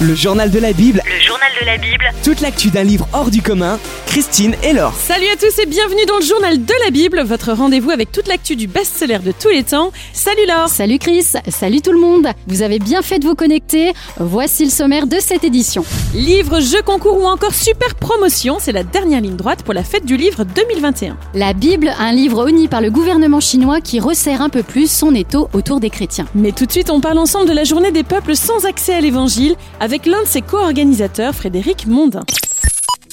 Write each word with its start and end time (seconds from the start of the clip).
Le 0.00 0.14
journal 0.16 0.50
de 0.50 0.58
la 0.58 0.72
Bible, 0.72 1.00
Le 1.06 1.20
journal 1.20 1.48
de 1.60 1.66
la 1.66 1.76
Bible, 1.76 2.04
toute 2.24 2.40
l'actu 2.40 2.70
d'un 2.70 2.82
livre 2.82 3.06
hors 3.12 3.30
du 3.30 3.40
commun. 3.40 3.78
Christine 4.06 4.54
et 4.62 4.74
Laure. 4.74 4.92
Salut 4.92 5.26
à 5.32 5.36
tous 5.36 5.58
et 5.58 5.64
bienvenue 5.64 6.04
dans 6.06 6.18
le 6.18 6.24
journal 6.24 6.62
de 6.62 6.74
la 6.84 6.90
Bible, 6.90 7.22
votre 7.22 7.52
rendez-vous 7.52 7.90
avec 7.90 8.12
toute 8.12 8.28
l'actu 8.28 8.56
du 8.56 8.66
best-seller 8.66 9.20
de 9.20 9.32
tous 9.32 9.48
les 9.48 9.62
temps. 9.62 9.90
Salut 10.12 10.44
Laure 10.46 10.68
Salut 10.68 10.98
Chris, 10.98 11.24
salut 11.48 11.80
tout 11.80 11.92
le 11.92 11.98
monde. 11.98 12.26
Vous 12.46 12.60
avez 12.60 12.78
bien 12.78 13.00
fait 13.00 13.20
de 13.20 13.26
vous 13.26 13.34
connecter. 13.34 13.92
Voici 14.18 14.64
le 14.64 14.70
sommaire 14.70 15.06
de 15.06 15.16
cette 15.18 15.44
édition. 15.44 15.82
Livre, 16.14 16.60
jeu, 16.60 16.82
concours 16.82 17.22
ou 17.22 17.26
encore 17.26 17.54
super 17.54 17.94
promotion, 17.94 18.58
c'est 18.60 18.72
la 18.72 18.82
dernière 18.82 19.22
ligne 19.22 19.36
droite 19.36 19.62
pour 19.62 19.72
la 19.72 19.82
fête 19.82 20.04
du 20.04 20.18
livre 20.18 20.44
2021. 20.44 21.16
La 21.32 21.54
Bible, 21.54 21.90
un 21.98 22.12
livre 22.12 22.44
honni 22.44 22.68
par 22.68 22.82
le 22.82 22.90
gouvernement 22.90 23.40
chinois 23.40 23.80
qui 23.80 23.98
resserre 23.98 24.42
un 24.42 24.50
peu 24.50 24.62
plus 24.62 24.90
son 24.90 25.14
étau 25.14 25.48
autour 25.54 25.80
des 25.80 25.88
chrétiens. 25.90 26.26
Mais 26.34 26.52
tout 26.52 26.66
de 26.66 26.72
suite, 26.72 26.90
on 26.90 27.00
parle 27.00 27.16
ensemble 27.16 27.48
de 27.48 27.54
la 27.54 27.64
journée 27.64 27.92
des 27.92 28.04
peuples 28.04 28.36
sans 28.36 28.66
accès 28.66 28.92
à 28.92 29.00
l'évangile 29.00 29.56
avec 29.82 30.06
l'un 30.06 30.22
de 30.22 30.28
ses 30.28 30.42
co-organisateurs, 30.42 31.34
Frédéric 31.34 31.88
Mondin. 31.88 32.22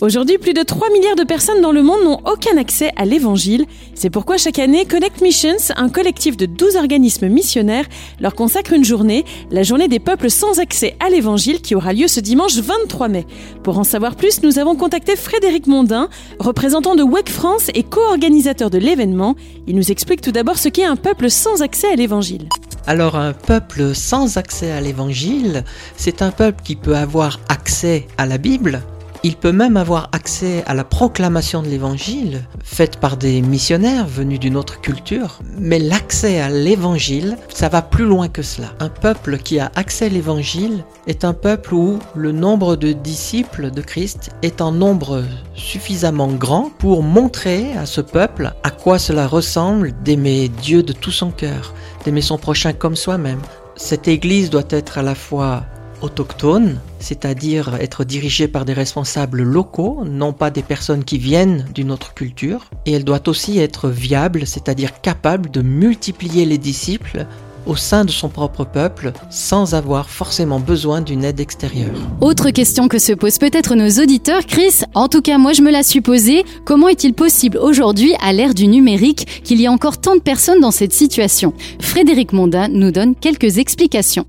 Aujourd'hui, 0.01 0.37
plus 0.37 0.53
de 0.53 0.61
3 0.61 0.91
milliards 0.91 1.15
de 1.15 1.23
personnes 1.23 1.61
dans 1.61 1.71
le 1.71 1.81
monde 1.81 2.03
n'ont 2.03 2.19
aucun 2.31 2.57
accès 2.57 2.91
à 2.95 3.05
l'évangile. 3.05 3.65
C'est 3.95 4.11
pourquoi 4.11 4.37
chaque 4.37 4.59
année, 4.59 4.85
Connect 4.85 5.19
Missions, 5.21 5.57
un 5.75 5.89
collectif 5.89 6.37
de 6.37 6.45
12 6.45 6.75
organismes 6.75 7.27
missionnaires, 7.27 7.85
leur 8.19 8.35
consacre 8.35 8.73
une 8.73 8.85
journée, 8.85 9.25
la 9.49 9.63
journée 9.63 9.87
des 9.87 9.97
peuples 9.97 10.29
sans 10.29 10.59
accès 10.59 10.95
à 10.99 11.09
l'évangile 11.09 11.59
qui 11.59 11.73
aura 11.73 11.91
lieu 11.91 12.07
ce 12.07 12.19
dimanche 12.19 12.55
23 12.57 13.07
mai. 13.07 13.25
Pour 13.63 13.79
en 13.79 13.83
savoir 13.83 14.15
plus, 14.15 14.43
nous 14.43 14.59
avons 14.59 14.75
contacté 14.75 15.15
Frédéric 15.15 15.65
Mondin, 15.65 16.07
représentant 16.37 16.95
de 16.95 17.01
WEC 17.01 17.29
France 17.29 17.71
et 17.73 17.81
co-organisateur 17.81 18.69
de 18.69 18.77
l'événement. 18.77 19.35
Il 19.65 19.75
nous 19.75 19.91
explique 19.91 20.21
tout 20.21 20.31
d'abord 20.31 20.59
ce 20.59 20.69
qu'est 20.69 20.85
un 20.85 20.97
peuple 20.97 21.31
sans 21.31 21.63
accès 21.63 21.91
à 21.91 21.95
l'évangile. 21.95 22.47
Alors 22.87 23.15
un 23.15 23.33
peuple 23.33 23.93
sans 23.93 24.37
accès 24.37 24.71
à 24.71 24.81
l'évangile, 24.81 25.63
c'est 25.97 26.21
un 26.21 26.31
peuple 26.31 26.63
qui 26.63 26.75
peut 26.75 26.95
avoir 26.95 27.39
accès 27.49 28.07
à 28.17 28.25
la 28.25 28.37
Bible, 28.37 28.81
il 29.23 29.35
peut 29.35 29.51
même 29.51 29.77
avoir 29.77 30.09
accès 30.13 30.63
à 30.65 30.73
la 30.73 30.83
proclamation 30.83 31.61
de 31.61 31.67
l'évangile, 31.67 32.41
faite 32.63 32.97
par 32.97 33.17
des 33.17 33.41
missionnaires 33.41 34.07
venus 34.07 34.39
d'une 34.39 34.55
autre 34.55 34.79
culture, 34.79 35.39
mais 35.57 35.79
l'accès 35.79 36.39
à 36.39 36.49
l'évangile, 36.49 37.37
ça 37.53 37.69
va 37.69 37.81
plus 37.81 38.05
loin 38.05 38.29
que 38.29 38.41
cela. 38.41 38.69
Un 38.79 38.89
peuple 38.89 39.37
qui 39.37 39.59
a 39.59 39.71
accès 39.75 40.05
à 40.05 40.09
l'évangile 40.09 40.83
est 41.07 41.25
un 41.25 41.33
peuple 41.33 41.73
où 41.73 41.99
le 42.15 42.31
nombre 42.31 42.75
de 42.75 42.93
disciples 42.93 43.71
de 43.71 43.81
Christ 43.81 44.31
est 44.41 44.61
en 44.61 44.71
nombre 44.71 45.23
suffisamment 45.53 46.27
grand 46.27 46.71
pour 46.77 47.03
montrer 47.03 47.73
à 47.73 47.85
ce 47.85 48.01
peuple 48.01 48.53
à 48.63 48.71
quoi 48.71 48.99
cela 48.99 49.27
ressemble 49.27 49.93
d'aimer 50.03 50.49
Dieu 50.49 50.83
de 50.83 50.93
tout 50.93 51.11
son 51.11 51.31
cœur, 51.31 51.73
d'aimer 52.05 52.21
son 52.21 52.37
prochain 52.37 52.73
comme 52.73 52.95
soi-même. 52.95 53.41
Cette 53.75 54.07
Église 54.07 54.49
doit 54.49 54.63
être 54.69 54.97
à 54.97 55.01
la 55.01 55.15
fois 55.15 55.63
autochtone, 56.01 56.79
c'est-à-dire 56.99 57.75
être 57.79 58.03
dirigée 58.03 58.47
par 58.47 58.65
des 58.65 58.73
responsables 58.73 59.41
locaux, 59.41 60.03
non 60.05 60.33
pas 60.33 60.49
des 60.49 60.63
personnes 60.63 61.03
qui 61.03 61.17
viennent 61.17 61.65
d'une 61.73 61.91
autre 61.91 62.13
culture, 62.13 62.69
et 62.85 62.93
elle 62.93 63.03
doit 63.03 63.27
aussi 63.27 63.59
être 63.59 63.89
viable, 63.89 64.45
c'est-à-dire 64.45 65.01
capable 65.01 65.51
de 65.51 65.61
multiplier 65.61 66.45
les 66.45 66.57
disciples 66.57 67.25
au 67.65 67.75
sein 67.75 68.05
de 68.05 68.11
son 68.11 68.29
propre 68.29 68.65
peuple 68.65 69.11
sans 69.29 69.75
avoir 69.75 70.09
forcément 70.09 70.59
besoin 70.59 71.01
d'une 71.01 71.23
aide 71.23 71.39
extérieure. 71.39 71.95
Autre 72.21 72.49
question 72.49 72.87
que 72.87 72.99
se 72.99 73.13
posent 73.13 73.37
peut-être 73.37 73.75
nos 73.75 74.01
auditeurs, 74.01 74.45
Chris, 74.45 74.81
en 74.95 75.07
tout 75.07 75.21
cas 75.21 75.37
moi 75.37 75.53
je 75.53 75.61
me 75.61 75.71
la 75.71 75.83
suis 75.83 76.01
posée, 76.01 76.45
comment 76.65 76.87
est-il 76.87 77.13
possible 77.13 77.57
aujourd'hui, 77.57 78.13
à 78.21 78.33
l'ère 78.33 78.53
du 78.53 78.67
numérique, 78.67 79.43
qu'il 79.43 79.59
y 79.61 79.65
ait 79.65 79.69
encore 79.69 79.99
tant 79.99 80.15
de 80.15 80.21
personnes 80.21 80.61
dans 80.61 80.71
cette 80.71 80.93
situation? 80.93 81.53
Frédéric 81.79 82.33
Mondin 82.33 82.69
nous 82.69 82.91
donne 82.91 83.15
quelques 83.15 83.57
explications. 83.57 84.25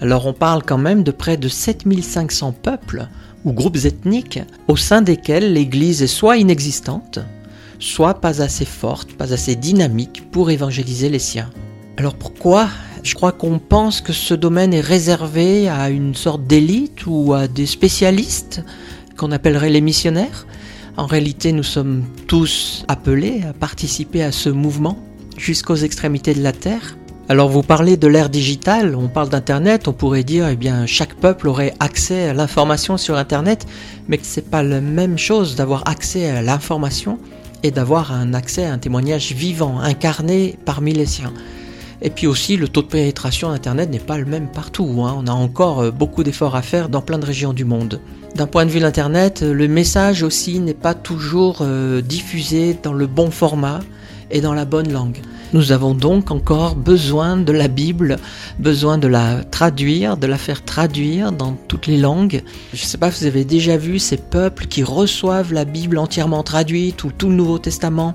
Alors 0.00 0.26
on 0.26 0.32
parle 0.32 0.62
quand 0.62 0.78
même 0.78 1.02
de 1.02 1.10
près 1.10 1.36
de 1.36 1.48
7500 1.48 2.52
peuples 2.52 3.08
ou 3.44 3.52
groupes 3.52 3.84
ethniques 3.84 4.40
au 4.68 4.76
sein 4.76 5.02
desquels 5.02 5.52
l'Église 5.52 6.02
est 6.02 6.06
soit 6.06 6.36
inexistante, 6.36 7.18
soit 7.78 8.20
pas 8.20 8.42
assez 8.42 8.64
forte, 8.64 9.12
pas 9.12 9.32
assez 9.32 9.54
dynamique 9.54 10.30
pour 10.30 10.50
évangéliser 10.50 11.08
les 11.08 11.18
siens. 11.18 11.50
Alors 11.96 12.14
pourquoi? 12.14 12.68
Je 13.02 13.14
crois 13.14 13.32
qu'on 13.32 13.58
pense 13.58 14.00
que 14.00 14.12
ce 14.12 14.34
domaine 14.34 14.74
est 14.74 14.80
réservé 14.80 15.68
à 15.68 15.90
une 15.90 16.14
sorte 16.14 16.44
d'élite 16.44 17.06
ou 17.06 17.32
à 17.32 17.46
des 17.46 17.66
spécialistes 17.66 18.62
qu'on 19.16 19.32
appellerait 19.32 19.70
les 19.70 19.80
missionnaires. 19.80 20.46
En 20.96 21.06
réalité, 21.06 21.52
nous 21.52 21.62
sommes 21.62 22.04
tous 22.26 22.84
appelés 22.88 23.42
à 23.48 23.52
participer 23.52 24.22
à 24.22 24.32
ce 24.32 24.48
mouvement 24.48 24.98
jusqu'aux 25.36 25.76
extrémités 25.76 26.34
de 26.34 26.42
la 26.42 26.52
terre. 26.52 26.96
Alors 27.28 27.48
vous 27.48 27.62
parlez 27.62 27.96
de 27.96 28.06
l'ère 28.06 28.28
digitale, 28.28 28.94
on 28.94 29.08
parle 29.08 29.28
d'Internet, 29.28 29.88
on 29.88 29.92
pourrait 29.92 30.22
dire 30.22 30.46
eh 30.46 30.54
bien 30.54 30.86
chaque 30.86 31.14
peuple 31.14 31.48
aurait 31.48 31.74
accès 31.80 32.28
à 32.28 32.34
l'information 32.34 32.96
sur 32.96 33.16
Internet, 33.16 33.66
mais 34.06 34.20
c'est 34.22 34.48
pas 34.48 34.62
la 34.62 34.80
même 34.80 35.18
chose 35.18 35.56
d'avoir 35.56 35.88
accès 35.88 36.30
à 36.30 36.40
l'information 36.40 37.18
et 37.64 37.72
d'avoir 37.72 38.12
un 38.12 38.32
accès 38.32 38.64
à 38.64 38.72
un 38.72 38.78
témoignage 38.78 39.32
vivant, 39.32 39.80
incarné 39.80 40.56
parmi 40.64 40.92
les 40.92 41.06
siens. 41.06 41.32
Et 42.00 42.10
puis 42.10 42.28
aussi, 42.28 42.56
le 42.56 42.68
taux 42.68 42.82
de 42.82 42.86
pénétration 42.86 43.50
Internet 43.50 43.90
n'est 43.90 43.98
pas 43.98 44.18
le 44.18 44.26
même 44.26 44.46
partout. 44.46 45.02
Hein. 45.02 45.16
On 45.18 45.26
a 45.26 45.32
encore 45.32 45.90
beaucoup 45.90 46.22
d'efforts 46.22 46.54
à 46.54 46.62
faire 46.62 46.88
dans 46.88 47.02
plein 47.02 47.18
de 47.18 47.26
régions 47.26 47.52
du 47.52 47.64
monde. 47.64 48.00
D'un 48.36 48.46
point 48.46 48.66
de 48.66 48.70
vue 48.70 48.80
d'Internet, 48.80 49.42
le 49.42 49.66
message 49.66 50.22
aussi 50.22 50.60
n'est 50.60 50.74
pas 50.74 50.94
toujours 50.94 51.58
euh, 51.62 52.02
diffusé 52.02 52.76
dans 52.80 52.92
le 52.92 53.08
bon 53.08 53.32
format 53.32 53.80
et 54.30 54.40
dans 54.40 54.54
la 54.54 54.64
bonne 54.64 54.92
langue. 54.92 55.22
Nous 55.52 55.70
avons 55.70 55.94
donc 55.94 56.32
encore 56.32 56.74
besoin 56.74 57.36
de 57.36 57.52
la 57.52 57.68
Bible, 57.68 58.16
besoin 58.58 58.98
de 58.98 59.06
la 59.06 59.44
traduire, 59.44 60.16
de 60.16 60.26
la 60.26 60.38
faire 60.38 60.64
traduire 60.64 61.30
dans 61.30 61.56
toutes 61.68 61.86
les 61.86 61.98
langues. 61.98 62.42
Je 62.74 62.82
ne 62.82 62.86
sais 62.86 62.98
pas 62.98 63.12
si 63.12 63.22
vous 63.22 63.28
avez 63.28 63.44
déjà 63.44 63.76
vu 63.76 64.00
ces 64.00 64.16
peuples 64.16 64.66
qui 64.66 64.82
reçoivent 64.82 65.52
la 65.52 65.64
Bible 65.64 65.98
entièrement 65.98 66.42
traduite 66.42 67.04
ou 67.04 67.12
tout 67.16 67.28
le 67.28 67.36
Nouveau 67.36 67.58
Testament, 67.58 68.14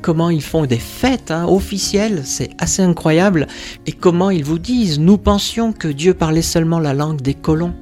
comment 0.00 0.28
ils 0.28 0.42
font 0.42 0.66
des 0.66 0.78
fêtes 0.78 1.30
hein, 1.30 1.46
officielles, 1.46 2.22
c'est 2.24 2.50
assez 2.58 2.82
incroyable, 2.82 3.46
et 3.86 3.92
comment 3.92 4.30
ils 4.30 4.44
vous 4.44 4.58
disent, 4.58 4.98
nous 4.98 5.18
pensions 5.18 5.72
que 5.72 5.88
Dieu 5.88 6.14
parlait 6.14 6.42
seulement 6.42 6.80
la 6.80 6.94
langue 6.94 7.22
des 7.22 7.34
colons. 7.34 7.74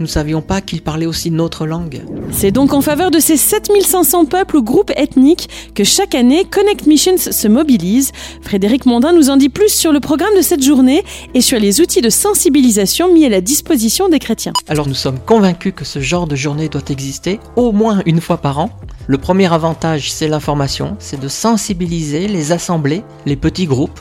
Nous 0.00 0.06
ne 0.06 0.10
savions 0.10 0.40
pas 0.40 0.62
qu'il 0.62 0.80
parlait 0.80 1.04
aussi 1.04 1.30
notre 1.30 1.66
langue. 1.66 2.00
C'est 2.32 2.52
donc 2.52 2.72
en 2.72 2.80
faveur 2.80 3.10
de 3.10 3.18
ces 3.18 3.36
7500 3.36 4.24
peuples 4.24 4.56
ou 4.56 4.62
groupes 4.62 4.92
ethniques 4.96 5.50
que 5.74 5.84
chaque 5.84 6.14
année 6.14 6.46
Connect 6.46 6.86
Missions 6.86 7.18
se 7.18 7.48
mobilise. 7.48 8.12
Frédéric 8.40 8.86
Mondin 8.86 9.12
nous 9.12 9.28
en 9.28 9.36
dit 9.36 9.50
plus 9.50 9.68
sur 9.68 9.92
le 9.92 10.00
programme 10.00 10.34
de 10.38 10.40
cette 10.40 10.62
journée 10.62 11.04
et 11.34 11.42
sur 11.42 11.60
les 11.60 11.82
outils 11.82 12.00
de 12.00 12.08
sensibilisation 12.08 13.12
mis 13.12 13.26
à 13.26 13.28
la 13.28 13.42
disposition 13.42 14.08
des 14.08 14.18
chrétiens. 14.18 14.54
Alors 14.68 14.88
nous 14.88 14.94
sommes 14.94 15.18
convaincus 15.18 15.74
que 15.76 15.84
ce 15.84 15.98
genre 15.98 16.26
de 16.26 16.34
journée 16.34 16.70
doit 16.70 16.80
exister 16.88 17.38
au 17.56 17.70
moins 17.70 18.00
une 18.06 18.22
fois 18.22 18.38
par 18.38 18.58
an. 18.58 18.70
Le 19.06 19.18
premier 19.18 19.52
avantage, 19.52 20.10
c'est 20.10 20.28
l'information, 20.28 20.96
c'est 20.98 21.20
de 21.20 21.28
sensibiliser 21.28 22.26
les 22.26 22.52
assemblées, 22.52 23.02
les 23.26 23.36
petits 23.36 23.66
groupes, 23.66 24.00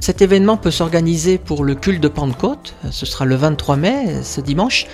cet 0.00 0.22
événement 0.22 0.56
peut 0.56 0.70
s'organiser 0.70 1.38
pour 1.38 1.64
le 1.64 1.74
culte 1.74 2.02
de 2.02 2.08
Pentecôte, 2.08 2.74
ce 2.90 3.06
sera 3.06 3.24
le 3.24 3.36
23 3.36 3.76
mai, 3.76 4.22
ce 4.22 4.40
dimanche, 4.40 4.86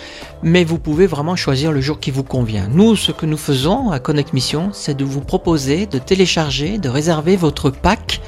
mais 0.43 0.63
vous 0.63 0.79
pouvez 0.79 1.07
vraiment 1.07 1.37
choisir 1.37 1.73
le 1.73 1.81
jour 1.81 2.01
qui 2.01 2.11
vous 2.11 2.23
convient. 2.23 2.69
Nous, 2.69 2.97
ce 2.97 3.11
que 3.11 3.27
nous 3.27 3.37
faisons 3.37 3.91
à 3.91 3.99
Connect 3.99 4.33
Mission, 4.33 4.71
c'est 4.73 4.97
de 4.97 5.05
vous 5.05 5.21
proposer 5.21 5.87
de 5.87 5.99
télécharger, 5.99 6.79
de 6.79 6.89
réserver 6.89 7.37
votre 7.37 7.71
pack. 7.71 8.21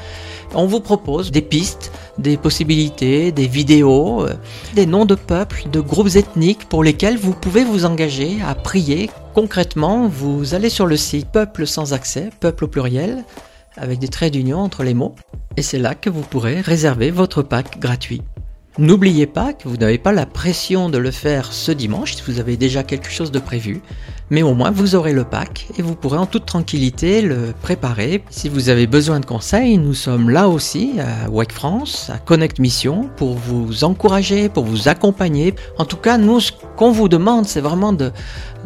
On 0.54 0.66
vous 0.66 0.80
propose 0.80 1.30
des 1.30 1.40
pistes, 1.40 1.92
des 2.18 2.36
possibilités, 2.36 3.32
des 3.32 3.46
vidéos, 3.46 4.26
des 4.74 4.86
noms 4.86 5.06
de 5.06 5.14
peuples, 5.14 5.64
de 5.70 5.80
groupes 5.80 6.16
ethniques 6.16 6.68
pour 6.68 6.84
lesquels 6.84 7.16
vous 7.16 7.32
pouvez 7.32 7.64
vous 7.64 7.84
engager 7.84 8.38
à 8.46 8.54
prier. 8.54 9.10
Concrètement, 9.34 10.08
vous 10.08 10.54
allez 10.54 10.68
sur 10.68 10.86
le 10.86 10.96
site 10.96 11.28
Peuple 11.30 11.66
sans 11.66 11.94
accès, 11.94 12.30
peuple 12.40 12.64
au 12.64 12.68
pluriel, 12.68 13.24
avec 13.78 13.98
des 13.98 14.08
traits 14.08 14.34
d'union 14.34 14.58
entre 14.58 14.82
les 14.82 14.92
mots, 14.92 15.14
et 15.56 15.62
c'est 15.62 15.78
là 15.78 15.94
que 15.94 16.10
vous 16.10 16.22
pourrez 16.22 16.60
réserver 16.60 17.10
votre 17.10 17.42
pack 17.42 17.78
gratuit. 17.78 18.22
N'oubliez 18.78 19.26
pas 19.26 19.52
que 19.52 19.68
vous 19.68 19.76
n'avez 19.76 19.98
pas 19.98 20.12
la 20.12 20.24
pression 20.24 20.88
de 20.88 20.96
le 20.96 21.10
faire 21.10 21.52
ce 21.52 21.72
dimanche 21.72 22.14
si 22.14 22.22
vous 22.26 22.40
avez 22.40 22.56
déjà 22.56 22.82
quelque 22.82 23.10
chose 23.10 23.30
de 23.30 23.38
prévu, 23.38 23.82
mais 24.30 24.42
au 24.42 24.54
moins 24.54 24.70
vous 24.70 24.94
aurez 24.94 25.12
le 25.12 25.24
pack 25.24 25.68
et 25.76 25.82
vous 25.82 25.94
pourrez 25.94 26.16
en 26.16 26.24
toute 26.24 26.46
tranquillité 26.46 27.20
le 27.20 27.52
préparer. 27.60 28.24
Si 28.30 28.48
vous 28.48 28.70
avez 28.70 28.86
besoin 28.86 29.20
de 29.20 29.26
conseils, 29.26 29.76
nous 29.76 29.92
sommes 29.92 30.30
là 30.30 30.48
aussi 30.48 30.92
à 30.98 31.28
WEC 31.28 31.52
France, 31.52 32.08
à 32.08 32.16
Connect 32.16 32.60
Mission, 32.60 33.10
pour 33.18 33.34
vous 33.34 33.84
encourager, 33.84 34.48
pour 34.48 34.64
vous 34.64 34.88
accompagner. 34.88 35.54
En 35.76 35.84
tout 35.84 35.98
cas, 35.98 36.16
nous, 36.16 36.40
ce 36.40 36.52
qu'on 36.78 36.92
vous 36.92 37.10
demande, 37.10 37.44
c'est 37.44 37.60
vraiment 37.60 37.92
de, 37.92 38.10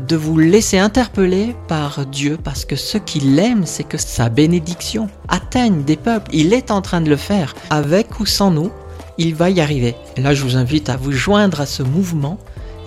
de 0.06 0.14
vous 0.14 0.38
laisser 0.38 0.78
interpeller 0.78 1.56
par 1.66 2.06
Dieu, 2.06 2.38
parce 2.44 2.64
que 2.64 2.76
ce 2.76 2.96
qu'il 2.96 3.36
aime, 3.40 3.66
c'est 3.66 3.82
que 3.82 3.98
sa 3.98 4.28
bénédiction 4.28 5.08
atteigne 5.26 5.82
des 5.82 5.96
peuples. 5.96 6.30
Il 6.32 6.52
est 6.52 6.70
en 6.70 6.80
train 6.80 7.00
de 7.00 7.10
le 7.10 7.16
faire, 7.16 7.56
avec 7.70 8.20
ou 8.20 8.26
sans 8.26 8.52
nous 8.52 8.70
il 9.18 9.34
va 9.34 9.50
y 9.50 9.60
arriver. 9.60 9.94
Et 10.16 10.20
là, 10.20 10.34
je 10.34 10.42
vous 10.42 10.56
invite 10.56 10.88
à 10.88 10.96
vous 10.96 11.12
joindre 11.12 11.60
à 11.60 11.66
ce 11.66 11.82
mouvement 11.82 12.38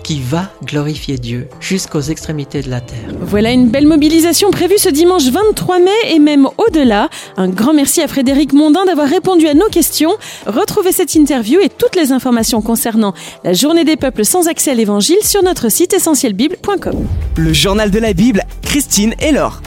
qui 0.02 0.20
va 0.20 0.50
glorifier 0.64 1.18
Dieu 1.18 1.48
jusqu'aux 1.60 2.00
extrémités 2.00 2.62
de 2.62 2.70
la 2.70 2.80
terre. 2.80 3.10
Voilà 3.20 3.50
une 3.50 3.68
belle 3.68 3.86
mobilisation 3.86 4.50
prévue 4.50 4.78
ce 4.78 4.88
dimanche 4.88 5.28
23 5.28 5.78
mai 5.78 5.90
et 6.10 6.18
même 6.18 6.48
au-delà. 6.58 7.08
Un 7.36 7.48
grand 7.48 7.74
merci 7.74 8.00
à 8.00 8.08
Frédéric 8.08 8.52
Mondin 8.52 8.84
d'avoir 8.86 9.08
répondu 9.08 9.46
à 9.46 9.54
nos 9.54 9.68
questions. 9.68 10.12
Retrouvez 10.46 10.92
cette 10.92 11.14
interview 11.14 11.60
et 11.60 11.68
toutes 11.68 11.96
les 11.96 12.12
informations 12.12 12.62
concernant 12.62 13.14
la 13.44 13.52
journée 13.52 13.84
des 13.84 13.96
peuples 13.96 14.24
sans 14.24 14.48
accès 14.48 14.70
à 14.70 14.74
l'évangile 14.74 15.22
sur 15.22 15.42
notre 15.42 15.70
site 15.70 15.92
essentielbible.com. 15.92 17.06
Le 17.36 17.52
journal 17.52 17.90
de 17.90 17.98
la 17.98 18.12
Bible, 18.12 18.42
Christine 18.62 19.14
et 19.20 19.32
Laure. 19.32 19.60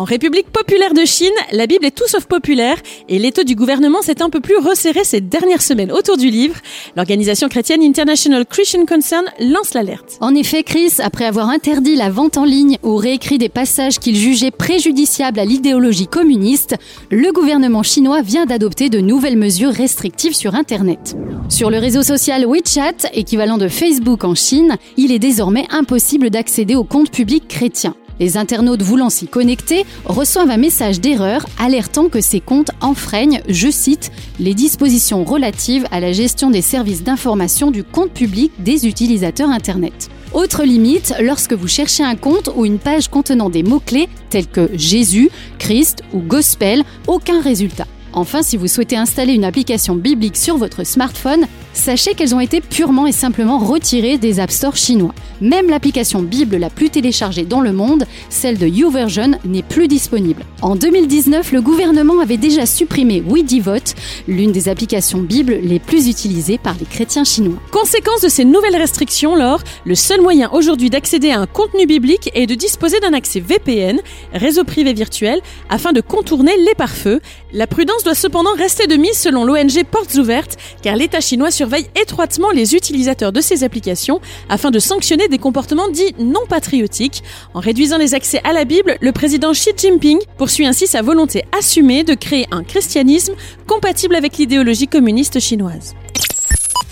En 0.00 0.04
République 0.04 0.48
populaire 0.48 0.94
de 0.94 1.04
Chine, 1.04 1.28
la 1.52 1.66
Bible 1.66 1.84
est 1.84 1.94
tout 1.94 2.08
sauf 2.08 2.24
populaire 2.24 2.78
et 3.10 3.18
l'étau 3.18 3.42
du 3.44 3.54
gouvernement 3.54 4.00
s'est 4.00 4.22
un 4.22 4.30
peu 4.30 4.40
plus 4.40 4.56
resserré 4.56 5.04
ces 5.04 5.20
dernières 5.20 5.60
semaines 5.60 5.92
autour 5.92 6.16
du 6.16 6.30
livre. 6.30 6.54
L'organisation 6.96 7.50
chrétienne 7.50 7.82
International 7.82 8.46
Christian 8.46 8.86
Concern 8.86 9.26
lance 9.40 9.74
l'alerte. 9.74 10.16
En 10.22 10.34
effet, 10.34 10.62
Chris, 10.62 10.94
après 11.00 11.26
avoir 11.26 11.50
interdit 11.50 11.96
la 11.96 12.08
vente 12.08 12.38
en 12.38 12.46
ligne 12.46 12.78
ou 12.82 12.96
réécrit 12.96 13.36
des 13.36 13.50
passages 13.50 13.98
qu'il 13.98 14.16
jugeait 14.16 14.50
préjudiciables 14.50 15.38
à 15.38 15.44
l'idéologie 15.44 16.06
communiste, 16.06 16.76
le 17.10 17.30
gouvernement 17.30 17.82
chinois 17.82 18.22
vient 18.22 18.46
d'adopter 18.46 18.88
de 18.88 19.00
nouvelles 19.00 19.36
mesures 19.36 19.74
restrictives 19.74 20.34
sur 20.34 20.54
Internet. 20.54 21.14
Sur 21.50 21.68
le 21.68 21.76
réseau 21.76 22.02
social 22.02 22.46
WeChat, 22.46 23.10
équivalent 23.12 23.58
de 23.58 23.68
Facebook 23.68 24.24
en 24.24 24.34
Chine, 24.34 24.78
il 24.96 25.12
est 25.12 25.18
désormais 25.18 25.66
impossible 25.68 26.30
d'accéder 26.30 26.74
aux 26.74 26.84
comptes 26.84 27.10
publics 27.10 27.48
chrétiens. 27.48 27.94
Les 28.20 28.36
internautes 28.36 28.82
voulant 28.82 29.08
s'y 29.08 29.26
connecter 29.26 29.86
reçoivent 30.04 30.50
un 30.50 30.58
message 30.58 31.00
d'erreur 31.00 31.46
alertant 31.58 32.10
que 32.10 32.20
ces 32.20 32.40
comptes 32.40 32.70
enfreignent, 32.82 33.40
je 33.48 33.70
cite, 33.70 34.12
les 34.38 34.52
dispositions 34.52 35.24
relatives 35.24 35.86
à 35.90 36.00
la 36.00 36.12
gestion 36.12 36.50
des 36.50 36.60
services 36.60 37.02
d'information 37.02 37.70
du 37.70 37.82
compte 37.82 38.12
public 38.12 38.52
des 38.58 38.86
utilisateurs 38.86 39.48
Internet. 39.48 40.10
Autre 40.34 40.64
limite, 40.64 41.14
lorsque 41.20 41.54
vous 41.54 41.66
cherchez 41.66 42.04
un 42.04 42.14
compte 42.14 42.50
ou 42.54 42.66
une 42.66 42.78
page 42.78 43.08
contenant 43.08 43.48
des 43.48 43.62
mots-clés 43.62 44.10
tels 44.28 44.46
que 44.46 44.68
Jésus, 44.74 45.30
Christ 45.58 46.02
ou 46.12 46.20
Gospel, 46.20 46.84
aucun 47.06 47.40
résultat. 47.40 47.86
Enfin, 48.12 48.42
si 48.42 48.56
vous 48.56 48.66
souhaitez 48.66 48.96
installer 48.96 49.32
une 49.32 49.44
application 49.44 49.94
biblique 49.94 50.36
sur 50.36 50.56
votre 50.56 50.84
smartphone, 50.84 51.46
sachez 51.72 52.14
qu'elles 52.14 52.34
ont 52.34 52.40
été 52.40 52.60
purement 52.60 53.06
et 53.06 53.12
simplement 53.12 53.58
retirées 53.58 54.18
des 54.18 54.40
App 54.40 54.50
Store 54.50 54.76
chinois. 54.76 55.14
Même 55.40 55.70
l'application 55.70 56.22
Bible 56.22 56.56
la 56.56 56.70
plus 56.70 56.90
téléchargée 56.90 57.44
dans 57.44 57.60
le 57.60 57.72
monde, 57.72 58.04
celle 58.28 58.58
de 58.58 58.66
YouVersion, 58.66 59.32
n'est 59.44 59.62
plus 59.62 59.88
disponible. 59.88 60.44
En 60.62 60.76
2019, 60.76 61.52
le 61.52 61.62
gouvernement 61.62 62.20
avait 62.20 62.36
déjà 62.36 62.66
supprimé 62.66 63.22
WeDevote, 63.26 63.94
l'une 64.28 64.52
des 64.52 64.68
applications 64.68 65.18
Bible 65.18 65.58
les 65.62 65.78
plus 65.78 66.08
utilisées 66.08 66.58
par 66.58 66.74
les 66.78 66.86
chrétiens 66.86 67.24
chinois. 67.24 67.58
Conséquence 67.70 68.20
de 68.20 68.28
ces 68.28 68.44
nouvelles 68.44 68.76
restrictions, 68.76 69.34
Laure, 69.34 69.62
le 69.84 69.94
seul 69.94 70.20
moyen 70.20 70.50
aujourd'hui 70.52 70.90
d'accéder 70.90 71.30
à 71.30 71.40
un 71.40 71.46
contenu 71.46 71.86
biblique 71.86 72.30
est 72.34 72.46
de 72.46 72.54
disposer 72.54 73.00
d'un 73.00 73.14
accès 73.14 73.40
VPN, 73.40 74.00
réseau 74.34 74.64
privé 74.64 74.92
virtuel, 74.92 75.40
afin 75.68 75.92
de 75.92 76.00
contourner 76.00 76.52
les 76.58 76.74
pare-feux. 76.74 77.20
La 77.52 77.66
prudence 77.66 78.04
doit 78.04 78.14
cependant 78.14 78.54
rester 78.54 78.86
de 78.86 78.96
mise 78.96 79.16
selon 79.16 79.44
l'ONG 79.44 79.84
Portes 79.90 80.14
Ouvertes, 80.16 80.56
car 80.82 80.96
l'État 80.96 81.20
chinois 81.20 81.50
surveille 81.60 81.90
étroitement 81.94 82.50
les 82.52 82.74
utilisateurs 82.74 83.32
de 83.32 83.42
ces 83.42 83.64
applications 83.64 84.22
afin 84.48 84.70
de 84.70 84.78
sanctionner 84.78 85.28
des 85.28 85.36
comportements 85.36 85.88
dits 85.88 86.14
non 86.18 86.46
patriotiques. 86.48 87.22
En 87.52 87.60
réduisant 87.60 87.98
les 87.98 88.14
accès 88.14 88.40
à 88.44 88.54
la 88.54 88.64
Bible, 88.64 88.96
le 89.02 89.12
président 89.12 89.52
Xi 89.52 89.68
Jinping 89.76 90.20
poursuit 90.38 90.66
ainsi 90.66 90.86
sa 90.86 91.02
volonté 91.02 91.44
assumée 91.52 92.02
de 92.02 92.14
créer 92.14 92.46
un 92.50 92.64
christianisme 92.64 93.34
compatible 93.66 94.14
avec 94.14 94.38
l'idéologie 94.38 94.88
communiste 94.88 95.38
chinoise. 95.38 95.94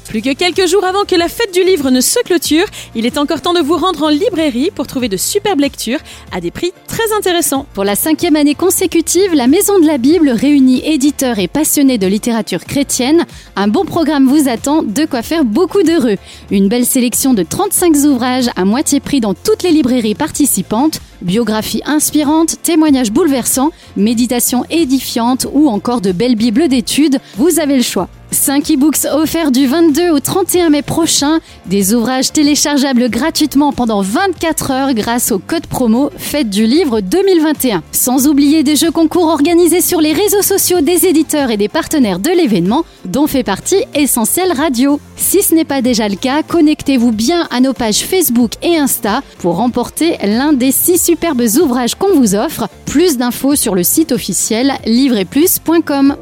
Plus 0.08 0.22
que 0.22 0.32
quelques 0.32 0.66
jours 0.66 0.87
avant 0.87 1.05
que 1.05 1.14
la 1.14 1.28
fête 1.28 1.52
du 1.52 1.62
livre 1.62 1.90
ne 1.90 2.00
se 2.00 2.19
clôture, 2.20 2.64
il 2.94 3.05
est 3.05 3.19
encore 3.19 3.43
temps 3.43 3.52
de 3.52 3.60
vous 3.60 3.76
rendre 3.76 4.05
en 4.05 4.08
librairie 4.08 4.70
pour 4.75 4.87
trouver 4.87 5.10
de 5.10 5.19
superbes 5.19 5.60
lectures 5.60 5.99
à 6.32 6.40
des 6.40 6.50
prix 6.50 6.72
très 6.87 7.12
intéressants. 7.14 7.66
Pour 7.75 7.84
la 7.84 7.94
cinquième 7.94 8.34
année 8.34 8.55
consécutive, 8.55 9.34
la 9.34 9.46
Maison 9.49 9.78
de 9.78 9.87
la 9.87 9.99
Bible 9.99 10.31
réunit 10.31 10.81
éditeurs 10.82 11.38
et 11.38 11.46
passionnés 11.46 11.99
de 11.99 12.06
littérature 12.06 12.64
chrétienne. 12.64 13.26
Un 13.55 13.69
bon 13.69 13.84
programme 13.84 14.26
vous 14.26 14.49
attend, 14.49 14.82
de 14.82 15.05
quoi 15.05 15.20
faire 15.20 15.44
beaucoup 15.44 15.82
d'heureux. 15.82 16.16
Une 16.50 16.69
belle 16.69 16.87
sélection 16.87 17.34
de 17.34 17.43
35 17.43 17.94
ouvrages 18.06 18.49
à 18.56 18.64
moitié 18.64 19.00
prix 19.00 19.20
dans 19.20 19.34
toutes 19.34 19.62
les 19.62 19.72
librairies 19.72 20.14
participantes, 20.14 21.02
biographies 21.20 21.82
inspirantes, 21.84 22.62
témoignages 22.62 23.12
bouleversants, 23.12 23.72
méditations 23.99 24.64
édifiantes 24.70 25.46
ou 25.52 25.69
encore 25.69 26.00
de 26.00 26.12
belles 26.12 26.37
bibles 26.37 26.69
d'études, 26.69 27.20
vous 27.37 27.60
avez 27.60 27.76
le 27.76 27.82
choix. 27.82 28.08
5 28.30 28.70
e-books 28.70 29.06
offerts 29.12 29.50
du 29.50 29.66
22 29.66 30.10
au 30.10 30.20
31 30.20 30.70
mai 30.70 30.82
prochain, 30.82 31.40
des 31.66 31.94
ouvrages 31.94 32.32
téléchargeables 32.32 33.08
gratuitement 33.08 33.72
pendant 33.72 34.02
24 34.02 34.70
heures 34.70 34.94
grâce 34.94 35.32
au 35.32 35.38
code 35.38 35.66
promo 35.66 36.10
Fête 36.16 36.50
du 36.50 36.66
livre 36.66 37.00
2021. 37.00 37.82
Sans 37.92 38.26
oublier 38.26 38.62
des 38.62 38.76
jeux 38.76 38.90
concours 38.90 39.28
organisés 39.28 39.80
sur 39.80 40.00
les 40.00 40.12
réseaux 40.12 40.42
sociaux 40.42 40.80
des 40.80 41.06
éditeurs 41.06 41.50
et 41.50 41.56
des 41.56 41.69
partenaires 41.69 42.19
de 42.19 42.30
l'événement, 42.30 42.84
dont 43.04 43.26
fait 43.26 43.42
partie 43.42 43.84
Essentiel 43.94 44.52
Radio. 44.52 45.00
Si 45.16 45.42
ce 45.42 45.54
n'est 45.54 45.64
pas 45.64 45.82
déjà 45.82 46.08
le 46.08 46.16
cas, 46.16 46.42
connectez-vous 46.42 47.12
bien 47.12 47.48
à 47.50 47.60
nos 47.60 47.72
pages 47.72 48.00
Facebook 48.00 48.52
et 48.62 48.76
Insta 48.76 49.22
pour 49.38 49.56
remporter 49.56 50.16
l'un 50.22 50.52
des 50.52 50.72
6 50.72 50.98
superbes 50.98 51.42
ouvrages 51.62 51.94
qu'on 51.94 52.14
vous 52.14 52.34
offre. 52.34 52.69
Plus 52.86 53.16
d'infos 53.16 53.56
sur 53.56 53.74
le 53.74 53.82
site 53.82 54.12
officiel 54.12 54.74
livreetplus.com. 54.86 56.16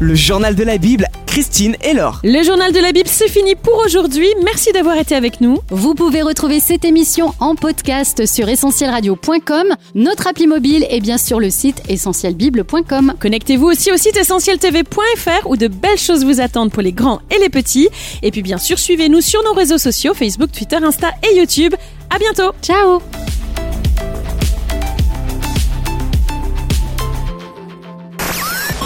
Le 0.00 0.14
journal 0.14 0.54
de 0.54 0.62
la 0.62 0.78
Bible, 0.78 1.06
Christine 1.32 1.78
et 1.80 1.94
Laure. 1.94 2.20
Le 2.24 2.42
journal 2.42 2.72
de 2.72 2.78
la 2.78 2.92
Bible, 2.92 3.08
c'est 3.08 3.30
fini 3.30 3.54
pour 3.54 3.82
aujourd'hui. 3.86 4.28
Merci 4.44 4.70
d'avoir 4.72 4.98
été 4.98 5.14
avec 5.14 5.40
nous. 5.40 5.60
Vous 5.70 5.94
pouvez 5.94 6.20
retrouver 6.20 6.60
cette 6.60 6.84
émission 6.84 7.32
en 7.40 7.54
podcast 7.54 8.26
sur 8.26 8.50
essentielradio.com, 8.50 9.68
notre 9.94 10.26
appli 10.26 10.46
mobile 10.46 10.86
et 10.90 11.00
bien 11.00 11.16
sûr 11.16 11.40
le 11.40 11.48
site 11.48 11.82
essentielbible.com. 11.88 13.14
Connectez-vous 13.18 13.64
aussi 13.66 13.90
au 13.90 13.96
site 13.96 14.18
essentieltv.fr 14.18 15.46
où 15.46 15.56
de 15.56 15.68
belles 15.68 15.96
choses 15.96 16.22
vous 16.22 16.42
attendent 16.42 16.70
pour 16.70 16.82
les 16.82 16.92
grands 16.92 17.22
et 17.34 17.38
les 17.38 17.48
petits. 17.48 17.88
Et 18.22 18.30
puis 18.30 18.42
bien 18.42 18.58
sûr, 18.58 18.78
suivez-nous 18.78 19.22
sur 19.22 19.42
nos 19.42 19.54
réseaux 19.54 19.78
sociaux 19.78 20.12
Facebook, 20.12 20.52
Twitter, 20.52 20.76
Insta 20.82 21.12
et 21.22 21.38
YouTube. 21.38 21.74
À 22.10 22.18
bientôt. 22.18 22.52
Ciao 22.60 23.00